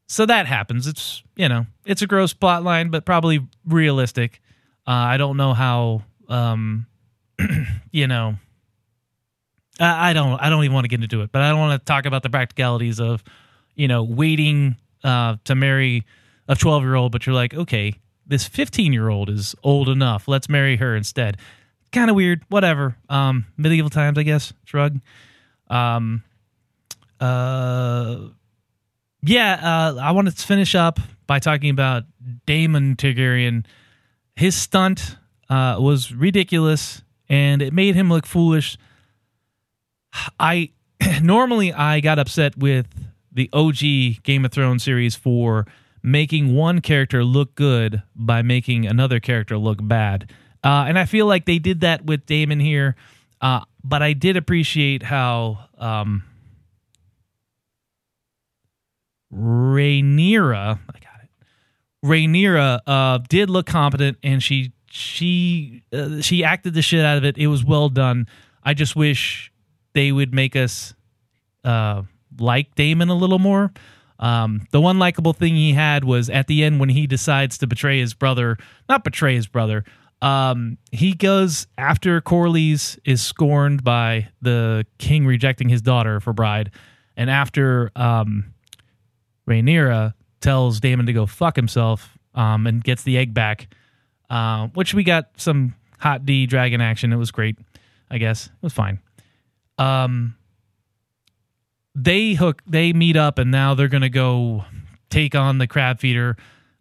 so 0.08 0.26
that 0.26 0.46
happens. 0.46 0.88
It's 0.88 1.24
you 1.36 1.50
know, 1.50 1.66
it's 1.86 2.02
a 2.02 2.08
gross 2.08 2.34
plot 2.34 2.64
line, 2.64 2.90
but 2.90 3.06
probably 3.06 3.48
realistic. 3.66 4.42
Uh, 4.86 4.92
I 4.92 5.18
don't 5.18 5.38
know 5.38 5.54
how, 5.54 6.04
um, 6.28 6.88
you 7.92 8.08
know, 8.08 8.36
I, 9.80 10.10
I 10.10 10.14
don't, 10.14 10.40
I 10.40 10.50
don't 10.50 10.64
even 10.64 10.74
want 10.74 10.84
to 10.84 10.90
get 10.90 11.02
into 11.02 11.22
it, 11.22 11.32
but 11.32 11.42
I 11.42 11.50
don't 11.50 11.60
want 11.60 11.80
to 11.80 11.86
talk 11.86 12.06
about 12.06 12.22
the 12.22 12.30
practicalities 12.30 13.00
of, 13.00 13.24
you 13.76 13.88
know, 13.88 14.04
waiting 14.04 14.76
uh, 15.04 15.38
to 15.46 15.56
marry 15.56 16.06
a 16.48 16.56
12 16.56 16.84
year 16.84 16.96
old, 16.96 17.12
but 17.12 17.26
you're 17.26 17.36
like, 17.36 17.54
okay, 17.54 17.96
this 18.28 18.46
15 18.46 18.92
year 18.92 19.10
old 19.10 19.30
is 19.30 19.56
old 19.64 19.88
enough. 19.88 20.28
Let's 20.28 20.50
marry 20.50 20.76
her 20.78 20.96
instead. 20.96 21.38
Kind 21.94 22.10
of 22.10 22.16
weird. 22.16 22.42
Whatever. 22.50 22.98
Um, 23.08 23.46
medieval 23.56 23.90
times, 23.90 24.18
I 24.18 24.24
guess. 24.24 24.52
Shrug. 24.66 25.00
Um, 25.70 26.24
uh, 27.20 28.18
yeah, 29.24 29.54
uh, 29.96 30.00
I 30.02 30.12
want 30.12 30.28
to 30.30 30.46
finish 30.46 30.76
up 30.76 31.00
by 31.28 31.40
talking 31.40 31.70
about 31.70 32.04
Daemon 32.46 32.98
Targaryen. 32.98 33.66
His 34.36 34.56
stunt 34.56 35.16
uh, 35.50 35.78
was 35.80 36.14
ridiculous, 36.14 37.02
and 37.30 37.62
it 37.62 37.74
made 37.74 37.96
him 37.96 38.10
look 38.10 38.26
foolish. 38.26 38.78
I 40.40 40.72
normally 41.22 41.72
I 41.72 42.02
got 42.02 42.20
upset 42.20 42.58
with 42.58 42.88
the 43.32 43.50
OG 43.54 44.24
Game 44.24 44.46
of 44.46 44.52
Thrones 44.52 44.84
series 44.84 45.16
for 45.16 45.66
making 46.04 46.54
one 46.54 46.82
character 46.82 47.24
look 47.24 47.56
good 47.56 48.04
by 48.16 48.42
making 48.42 48.86
another 48.86 49.22
character 49.22 49.58
look 49.58 49.80
bad. 49.82 50.30
Uh, 50.64 50.86
and 50.88 51.00
I 51.00 51.06
feel 51.06 51.26
like 51.26 51.46
they 51.46 51.60
did 51.60 51.82
that 51.82 52.06
with 52.06 52.26
Daemon 52.26 52.60
here. 52.60 52.96
Uh, 53.42 53.62
but 53.84 54.02
I 54.02 54.14
did 54.14 54.38
appreciate 54.38 55.04
how 55.04 55.70
um, 55.78 56.24
Rhaenyra, 59.34 60.80
I 60.80 61.00
got 61.00 61.24
it. 61.24 61.30
Rhaenyra 62.06 62.80
uh, 62.86 63.18
did 63.30 63.50
look 63.50 63.66
competent, 63.66 64.18
and 64.24 64.42
she 64.44 64.74
she 64.90 65.84
uh, 65.92 66.22
she 66.22 66.44
acted 66.44 66.74
the 66.74 66.82
shit 66.82 67.04
out 67.04 67.18
of 67.18 67.26
it. 67.26 67.38
It 67.38 67.48
was 67.48 67.64
well 67.64 67.90
done. 67.90 68.28
I 68.64 68.74
just 68.74 68.96
wish 68.96 69.52
they 69.94 70.12
would 70.12 70.34
make 70.34 70.56
us 70.56 70.94
uh, 71.64 72.04
like 72.40 72.76
Daemon 72.76 73.10
a 73.10 73.16
little 73.16 73.40
more. 73.40 73.72
Um, 74.20 74.68
the 74.72 74.80
one 74.80 75.00
likable 75.00 75.34
thing 75.34 75.56
he 75.56 75.74
had 75.74 76.04
was 76.04 76.30
at 76.30 76.48
the 76.48 76.64
end 76.64 76.80
when 76.80 76.90
he 76.90 77.08
decides 77.08 77.58
to 77.58 77.68
betray 77.68 78.00
his 78.00 78.14
brother, 78.14 78.58
not 78.88 79.04
betray 79.04 79.36
his 79.36 79.48
brother. 79.48 79.84
Um, 80.22 80.78
he 80.92 81.14
goes 81.14 81.68
after 81.78 82.22
Corlys 82.22 82.98
is 83.04 83.22
scorned 83.22 83.84
by 83.84 84.30
the 84.42 84.86
king 84.98 85.26
rejecting 85.26 85.68
his 85.68 85.82
daughter 85.82 86.22
for 86.22 86.32
bride, 86.32 86.72
and 87.18 87.30
after 87.30 87.92
um, 87.96 88.54
Rhaenyra 89.48 90.14
tells 90.42 90.80
Daemon 90.80 91.06
to 91.06 91.14
go 91.14 91.26
fuck 91.26 91.56
himself 91.56 92.18
um, 92.36 92.68
and 92.68 92.84
gets 92.84 93.04
the 93.04 93.18
egg 93.18 93.34
back, 93.34 93.74
uh, 94.30 94.68
which 94.68 94.94
we 94.94 95.04
got 95.04 95.30
some 95.38 95.76
hot 96.00 96.26
D 96.26 96.46
dragon 96.46 96.82
action. 96.82 97.14
It 97.14 97.18
was 97.18 97.32
great, 97.32 97.58
I 98.10 98.18
guess. 98.18 98.48
It 98.48 98.62
was 98.62 98.74
fine. 98.74 99.00
Um, 99.78 100.36
they 101.96 102.34
hook, 102.34 102.62
they 102.68 102.94
meet 102.94 103.16
up, 103.16 103.38
and 103.38 103.52
now 103.52 103.74
they're 103.74 103.88
gonna 103.88 104.10
go 104.10 104.66
take 105.10 105.36
on 105.36 105.58
the 105.58 105.68
crab 105.68 106.00
feeder. 106.00 106.36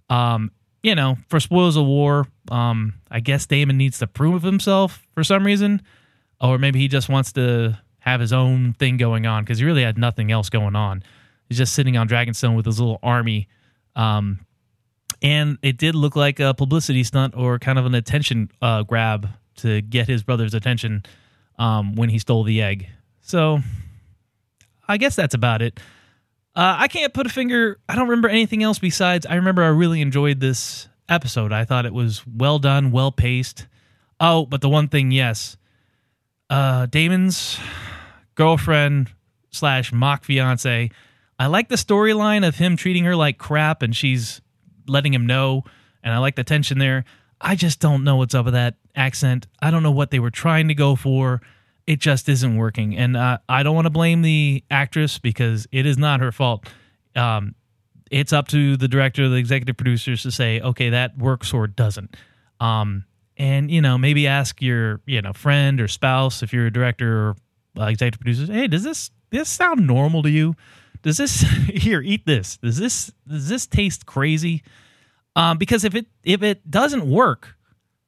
Um, 0.08 0.50
you 0.82 0.94
know, 0.94 1.16
for 1.28 1.38
spoils 1.38 1.76
of 1.76 1.86
war, 1.86 2.26
um, 2.50 2.94
I 3.10 3.20
guess 3.20 3.46
Daemon 3.46 3.76
needs 3.76 3.98
to 4.00 4.06
prove 4.06 4.42
himself 4.42 5.06
for 5.14 5.22
some 5.22 5.44
reason, 5.44 5.82
or 6.40 6.58
maybe 6.58 6.80
he 6.80 6.88
just 6.88 7.08
wants 7.08 7.32
to 7.32 7.78
have 8.00 8.20
his 8.20 8.32
own 8.32 8.72
thing 8.74 8.96
going 8.96 9.26
on 9.26 9.44
because 9.44 9.58
he 9.58 9.64
really 9.64 9.84
had 9.84 9.96
nothing 9.96 10.32
else 10.32 10.50
going 10.50 10.74
on. 10.74 11.02
He's 11.52 11.58
just 11.58 11.74
sitting 11.74 11.98
on 11.98 12.08
Dragonstone 12.08 12.56
with 12.56 12.64
his 12.64 12.80
little 12.80 12.98
army. 13.02 13.46
Um, 13.94 14.40
and 15.20 15.58
it 15.60 15.76
did 15.76 15.94
look 15.94 16.16
like 16.16 16.40
a 16.40 16.54
publicity 16.54 17.04
stunt 17.04 17.34
or 17.36 17.58
kind 17.58 17.78
of 17.78 17.84
an 17.84 17.94
attention 17.94 18.50
uh, 18.62 18.84
grab 18.84 19.28
to 19.56 19.82
get 19.82 20.08
his 20.08 20.22
brother's 20.22 20.54
attention 20.54 21.02
um, 21.58 21.94
when 21.94 22.08
he 22.08 22.18
stole 22.18 22.42
the 22.42 22.62
egg. 22.62 22.88
So 23.20 23.60
I 24.88 24.96
guess 24.96 25.14
that's 25.14 25.34
about 25.34 25.60
it. 25.60 25.78
Uh, 26.56 26.76
I 26.78 26.88
can't 26.88 27.12
put 27.12 27.26
a 27.26 27.28
finger. 27.28 27.78
I 27.86 27.96
don't 27.96 28.08
remember 28.08 28.30
anything 28.30 28.62
else 28.62 28.78
besides 28.78 29.26
I 29.26 29.34
remember 29.34 29.62
I 29.62 29.68
really 29.68 30.00
enjoyed 30.00 30.40
this 30.40 30.88
episode. 31.06 31.52
I 31.52 31.66
thought 31.66 31.84
it 31.84 31.92
was 31.92 32.26
well 32.26 32.58
done, 32.58 32.92
well 32.92 33.12
paced. 33.12 33.66
Oh, 34.18 34.46
but 34.46 34.62
the 34.62 34.70
one 34.70 34.88
thing, 34.88 35.10
yes, 35.10 35.58
uh, 36.48 36.86
Daemon's 36.86 37.58
girlfriend 38.36 39.10
slash 39.50 39.92
mock 39.92 40.24
fiance. 40.24 40.90
I 41.38 41.46
like 41.46 41.68
the 41.68 41.76
storyline 41.76 42.46
of 42.46 42.56
him 42.56 42.76
treating 42.76 43.04
her 43.04 43.16
like 43.16 43.38
crap, 43.38 43.82
and 43.82 43.94
she's 43.94 44.40
letting 44.86 45.12
him 45.12 45.26
know. 45.26 45.64
And 46.02 46.12
I 46.12 46.18
like 46.18 46.36
the 46.36 46.44
tension 46.44 46.78
there. 46.78 47.04
I 47.40 47.56
just 47.56 47.80
don't 47.80 48.04
know 48.04 48.16
what's 48.16 48.34
up 48.34 48.44
with 48.44 48.54
that 48.54 48.76
accent. 48.94 49.46
I 49.60 49.70
don't 49.70 49.82
know 49.82 49.90
what 49.90 50.10
they 50.10 50.20
were 50.20 50.30
trying 50.30 50.68
to 50.68 50.74
go 50.74 50.94
for. 50.96 51.40
It 51.86 51.98
just 51.98 52.28
isn't 52.28 52.56
working, 52.56 52.96
and 52.96 53.16
uh, 53.16 53.38
I 53.48 53.64
don't 53.64 53.74
want 53.74 53.86
to 53.86 53.90
blame 53.90 54.22
the 54.22 54.62
actress 54.70 55.18
because 55.18 55.66
it 55.72 55.84
is 55.84 55.98
not 55.98 56.20
her 56.20 56.30
fault. 56.30 56.68
Um, 57.16 57.56
it's 58.10 58.32
up 58.32 58.46
to 58.48 58.76
the 58.76 58.86
director, 58.86 59.28
the 59.28 59.36
executive 59.36 59.76
producers 59.76 60.22
to 60.22 60.30
say, 60.30 60.60
okay, 60.60 60.90
that 60.90 61.18
works 61.18 61.52
or 61.52 61.66
doesn't. 61.66 62.14
Um, 62.60 63.04
and 63.36 63.70
you 63.70 63.80
know, 63.80 63.98
maybe 63.98 64.28
ask 64.28 64.62
your 64.62 65.00
you 65.06 65.20
know 65.20 65.32
friend 65.32 65.80
or 65.80 65.88
spouse 65.88 66.42
if 66.42 66.52
you're 66.52 66.66
a 66.66 66.72
director 66.72 67.30
or 67.30 67.36
uh, 67.78 67.86
executive 67.86 68.20
producer. 68.20 68.52
Hey, 68.52 68.68
does 68.68 68.84
this 68.84 69.10
this 69.30 69.48
sound 69.48 69.86
normal 69.86 70.22
to 70.22 70.30
you? 70.30 70.54
Does 71.02 71.16
this 71.16 71.40
here 71.68 72.00
eat 72.00 72.26
this? 72.26 72.56
Does 72.58 72.78
this 72.78 73.12
does 73.26 73.48
this 73.48 73.66
taste 73.66 74.06
crazy? 74.06 74.62
Um, 75.34 75.58
because 75.58 75.84
if 75.84 75.94
it 75.94 76.06
if 76.24 76.42
it 76.42 76.70
doesn't 76.70 77.08
work, 77.08 77.56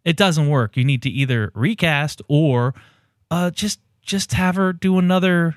it 0.05 0.17
doesn't 0.17 0.49
work. 0.49 0.77
You 0.77 0.85
need 0.85 1.03
to 1.03 1.11
either 1.11 1.51
recast 1.55 2.23
or 2.29 2.75
uh, 3.31 3.51
just 3.51 3.81
just 4.03 4.35
have 4.35 4.57
her 4.57 4.73
do 4.73 4.99
another 4.99 5.57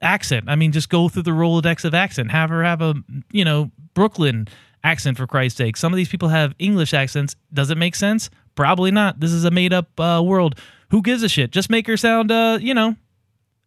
accent. 0.00 0.48
I 0.48 0.56
mean, 0.56 0.72
just 0.72 0.88
go 0.88 1.08
through 1.08 1.22
the 1.22 1.30
Rolodex 1.30 1.84
of 1.84 1.94
accent. 1.94 2.30
Have 2.30 2.50
her 2.50 2.62
have 2.64 2.82
a 2.82 2.94
you 3.32 3.44
know 3.44 3.70
Brooklyn 3.94 4.48
accent 4.82 5.16
for 5.16 5.26
Christ's 5.26 5.58
sake. 5.58 5.76
Some 5.76 5.92
of 5.92 5.96
these 5.96 6.08
people 6.08 6.28
have 6.28 6.54
English 6.58 6.92
accents. 6.92 7.36
Does 7.52 7.70
it 7.70 7.78
make 7.78 7.94
sense? 7.94 8.28
Probably 8.54 8.90
not. 8.90 9.20
This 9.20 9.32
is 9.32 9.44
a 9.44 9.50
made 9.50 9.72
up 9.72 9.98
uh, 9.98 10.22
world. 10.24 10.60
Who 10.90 11.02
gives 11.02 11.22
a 11.22 11.28
shit? 11.28 11.50
Just 11.50 11.70
make 11.70 11.86
her 11.86 11.96
sound, 11.96 12.30
uh, 12.30 12.58
you 12.60 12.74
know, 12.74 12.94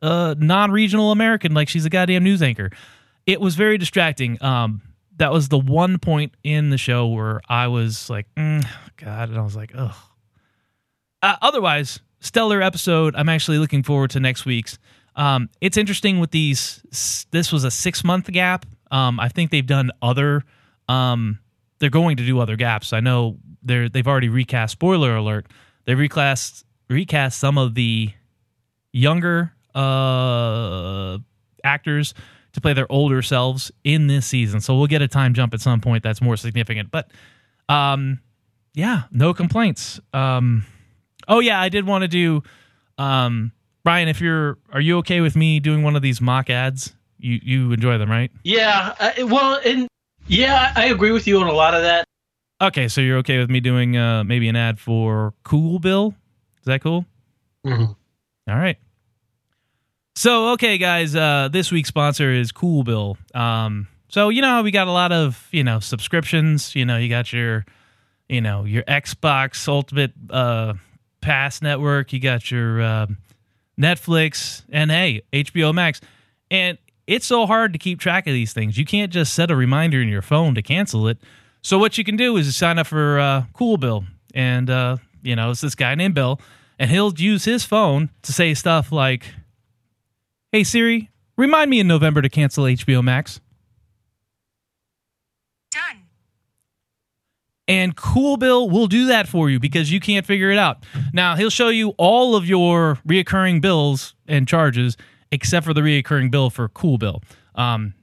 uh, 0.01 0.35
non 0.37 0.71
regional 0.71 1.11
American 1.11 1.53
like 1.53 1.69
she's 1.69 1.85
a 1.85 1.89
goddamn 1.89 2.23
news 2.23 2.41
anchor. 2.41 2.71
It 3.25 3.41
was 3.41 3.55
very 3.55 3.77
distracting. 3.77 4.41
Um, 4.41 4.81
that 5.17 5.31
was 5.31 5.49
the 5.49 5.57
one 5.57 5.97
point 5.99 6.35
in 6.43 6.69
the 6.69 6.77
show 6.77 7.07
where 7.07 7.41
I 7.49 7.67
was 7.67 8.09
like, 8.09 8.27
mm, 8.35 8.65
God, 8.97 9.29
and 9.29 9.37
I 9.37 9.41
was 9.41 9.55
like, 9.55 9.71
ugh. 9.75 9.95
Uh, 11.21 11.35
otherwise, 11.41 11.99
stellar 12.19 12.61
episode. 12.61 13.15
I'm 13.15 13.29
actually 13.29 13.57
looking 13.57 13.83
forward 13.83 14.11
to 14.11 14.19
next 14.19 14.45
week's. 14.45 14.77
Um, 15.15 15.49
it's 15.61 15.77
interesting 15.77 16.19
with 16.19 16.31
these. 16.31 17.25
This 17.31 17.51
was 17.51 17.63
a 17.63 17.71
six 17.71 18.03
month 18.03 18.31
gap. 18.31 18.65
Um, 18.91 19.19
I 19.19 19.29
think 19.29 19.51
they've 19.51 19.65
done 19.65 19.91
other. 20.01 20.43
Um, 20.87 21.39
they're 21.79 21.89
going 21.89 22.17
to 22.17 22.25
do 22.25 22.39
other 22.39 22.55
gaps. 22.55 22.93
I 22.93 22.99
know 22.99 23.37
they're 23.63 23.89
they've 23.89 24.07
already 24.07 24.29
recast. 24.29 24.73
Spoiler 24.73 25.15
alert: 25.15 25.47
they 25.85 25.95
recast 25.95 26.63
recast 26.89 27.39
some 27.39 27.57
of 27.57 27.73
the 27.73 28.11
younger 28.93 29.53
uh, 29.77 31.17
actors 31.63 32.13
to 32.53 32.61
play 32.61 32.73
their 32.73 32.91
older 32.91 33.21
selves 33.21 33.71
in 33.83 34.07
this 34.07 34.25
season. 34.25 34.61
So 34.61 34.77
we'll 34.77 34.87
get 34.87 35.01
a 35.01 35.07
time 35.07 35.33
jump 35.33 35.53
at 35.53 35.61
some 35.61 35.79
point 35.79 36.03
that's 36.03 36.21
more 36.21 36.37
significant. 36.37 36.89
But 36.91 37.11
um, 37.69 38.19
yeah, 38.73 39.03
no 39.11 39.33
complaints. 39.33 39.99
Um, 40.13 40.65
oh 41.27 41.39
yeah, 41.39 41.61
I 41.61 41.69
did 41.69 41.85
want 41.85 42.03
to 42.03 42.07
do. 42.07 42.43
Um, 42.97 43.51
Brian, 43.83 44.07
if 44.07 44.19
you're, 44.19 44.57
are 44.73 44.81
you 44.81 44.97
okay 44.97 45.21
with 45.21 45.35
me 45.35 45.59
doing 45.59 45.83
one 45.83 45.95
of 45.95 46.01
these 46.01 46.19
mock 46.19 46.49
ads? 46.49 46.93
You 47.19 47.39
you 47.41 47.71
enjoy 47.71 47.97
them, 47.97 48.11
right? 48.11 48.31
Yeah. 48.43 48.95
Uh, 48.99 49.27
well, 49.27 49.59
and 49.65 49.87
yeah, 50.27 50.73
I 50.75 50.87
agree 50.87 51.11
with 51.11 51.27
you 51.27 51.39
on 51.39 51.47
a 51.47 51.53
lot 51.53 51.73
of 51.73 51.81
that. 51.81 52.05
Okay, 52.59 52.87
so 52.87 53.01
you're 53.01 53.17
okay 53.17 53.37
with 53.37 53.49
me 53.49 53.59
doing 53.59 53.97
uh, 53.97 54.23
maybe 54.23 54.49
an 54.49 54.55
ad 54.55 54.79
for 54.79 55.33
Cool 55.43 55.79
Bill? 55.79 56.15
Is 56.59 56.65
that 56.65 56.81
cool? 56.81 57.05
Mm-hmm. 57.65 57.91
All 58.51 58.57
right. 58.57 58.77
So 60.17 60.53
okay, 60.53 60.79
guys, 60.79 61.15
uh, 61.15 61.47
this 61.51 61.71
week's 61.71 61.89
sponsor 61.89 62.31
is 62.31 62.51
Cool 62.51 62.83
Bill. 62.83 63.19
Um, 63.35 63.87
so 64.09 64.29
you 64.29 64.41
know 64.41 64.63
we 64.63 64.71
got 64.71 64.87
a 64.87 64.91
lot 64.91 65.11
of 65.11 65.47
you 65.51 65.63
know 65.63 65.79
subscriptions. 65.79 66.75
You 66.75 66.85
know 66.85 66.97
you 66.97 67.07
got 67.07 67.31
your 67.31 67.67
you 68.27 68.41
know 68.41 68.63
your 68.63 68.81
Xbox 68.85 69.67
Ultimate 69.67 70.13
uh, 70.31 70.73
Pass 71.21 71.61
network. 71.61 72.13
You 72.13 72.19
got 72.19 72.49
your 72.49 72.81
uh, 72.81 73.07
Netflix, 73.79 74.63
and 74.71 74.89
hey, 74.89 75.21
HBO 75.31 75.71
Max. 75.71 76.01
And 76.49 76.79
it's 77.05 77.27
so 77.27 77.45
hard 77.45 77.73
to 77.73 77.77
keep 77.77 77.99
track 77.99 78.25
of 78.25 78.33
these 78.33 78.53
things. 78.53 78.75
You 78.75 78.85
can't 78.85 79.13
just 79.13 79.35
set 79.35 79.51
a 79.51 79.55
reminder 79.55 80.01
in 80.01 80.07
your 80.07 80.23
phone 80.23 80.55
to 80.55 80.63
cancel 80.63 81.07
it. 81.07 81.19
So 81.61 81.77
what 81.77 81.99
you 81.99 82.03
can 82.03 82.17
do 82.17 82.37
is 82.37 82.57
sign 82.57 82.79
up 82.79 82.87
for 82.87 83.19
uh, 83.19 83.43
Cool 83.53 83.77
Bill, 83.77 84.03
and 84.33 84.67
uh, 84.67 84.97
you 85.21 85.35
know 85.35 85.51
it's 85.51 85.61
this 85.61 85.75
guy 85.75 85.93
named 85.93 86.15
Bill, 86.15 86.41
and 86.79 86.89
he'll 86.89 87.13
use 87.13 87.45
his 87.45 87.65
phone 87.65 88.09
to 88.23 88.33
say 88.33 88.55
stuff 88.55 88.91
like, 88.91 89.25
"Hey 90.57 90.63
Siri, 90.63 91.11
remind 91.37 91.69
me 91.69 91.79
in 91.79 91.87
November 91.87 92.19
to 92.19 92.29
cancel 92.29 92.63
HBO 92.63 93.03
Max." 93.03 93.39
Done. 95.69 96.05
And 97.67 97.95
Cool 97.95 98.37
Bill 98.37 98.67
will 98.67 98.87
do 98.87 99.05
that 99.05 99.27
for 99.27 99.51
you 99.51 99.59
because 99.59 99.91
you 99.91 99.99
can't 99.99 100.25
figure 100.25 100.49
it 100.49 100.57
out. 100.57 100.83
Now, 101.13 101.35
he'll 101.35 101.51
show 101.51 101.69
you 101.69 101.89
all 101.99 102.35
of 102.35 102.47
your 102.47 102.97
reoccurring 103.07 103.61
bills 103.61 104.15
and 104.27 104.47
charges 104.47 104.97
except 105.31 105.63
for 105.63 105.75
the 105.75 105.81
reoccurring 105.81 106.31
bill 106.31 106.49
for 106.49 106.69
Cool 106.69 106.97
Bill. 106.97 107.21
Um, 107.53 107.93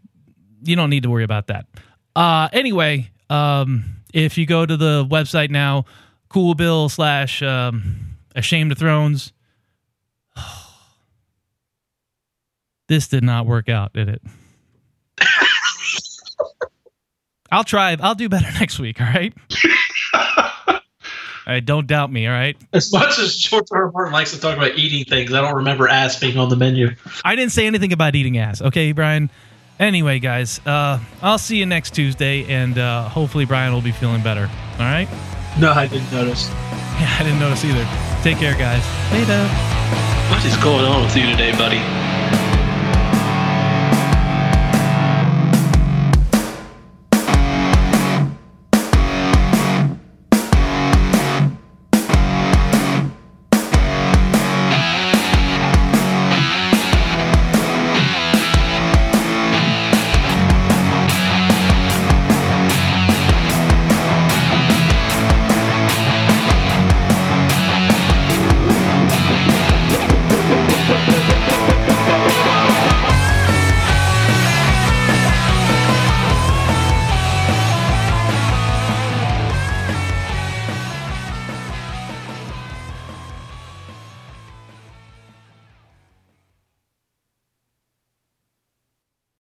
you 0.63 0.77
don't 0.77 0.91
need 0.91 1.03
to 1.03 1.11
worry 1.11 1.25
about 1.25 1.49
that. 1.49 1.67
Uh, 2.15 2.51
anyway, 2.53 3.11
um, 3.31 3.97
if 4.13 4.39
you 4.39 4.47
go 4.47 4.65
to 4.65 4.77
the 4.77 5.05
website 5.05 5.51
now, 5.51 5.87
Cool 6.29 6.55
Bill 6.55 6.89
slash 6.89 7.43
um, 7.43 8.17
Ashamed 8.37 8.71
of 8.71 8.79
Thrones, 8.79 9.33
this 12.89 13.09
did 13.09 13.25
not 13.25 13.47
work 13.47 13.69
out, 13.69 13.93
did 13.93 14.09
it? 14.09 14.23
I'll 17.51 17.65
try. 17.65 17.97
I'll 18.01 18.15
do 18.15 18.29
better 18.29 18.51
next 18.61 18.79
week. 18.79 19.01
All 19.01 19.07
right. 19.07 19.33
all 20.15 20.81
right. 21.47 21.65
Don't 21.65 21.87
doubt 21.87 22.11
me. 22.13 22.27
All 22.27 22.33
right. 22.33 22.57
As 22.73 22.93
much 22.93 23.19
as 23.19 23.37
George. 23.37 23.69
Martin 23.71 24.13
likes 24.13 24.33
to 24.33 24.41
talk 24.41 24.57
about 24.57 24.77
eating 24.77 25.05
things, 25.05 25.33
I 25.33 25.41
don't 25.41 25.55
remember 25.55 25.89
ass 25.89 26.19
being 26.19 26.37
on 26.37 26.49
the 26.49 26.57
menu. 26.57 26.91
I 27.25 27.37
didn't 27.37 27.53
say 27.53 27.67
anything 27.67 27.93
about 27.93 28.15
eating 28.17 28.39
ass. 28.39 28.61
Okay, 28.61 28.93
Brian. 28.93 29.31
Anyway, 29.79 30.21
guys, 30.21 30.61
uh, 30.67 31.01
I'll 31.21 31.39
see 31.39 31.57
you 31.57 31.67
next 31.67 31.95
Tuesday, 31.95 32.45
and 32.45 32.79
uh, 32.79 33.09
hopefully 33.09 33.45
Brian 33.45 33.73
will 33.73 33.81
be 33.83 33.91
feeling 33.91 34.23
better. 34.23 34.49
All 34.75 34.79
right? 34.79 35.09
No, 35.59 35.73
I 35.73 35.87
didn't 35.89 36.11
notice. 36.13 36.49
Yeah, 36.49 37.17
I 37.19 37.23
didn't 37.25 37.41
notice 37.41 37.65
either. 37.65 37.87
Take 38.23 38.39
care, 38.39 38.55
guys. 38.55 38.85
Later. 39.13 39.47
What 40.31 40.45
is 40.45 40.57
going 40.59 40.85
on 40.85 41.05
with 41.05 41.17
you 41.17 41.27
today, 41.27 41.53
buddy? 41.53 42.04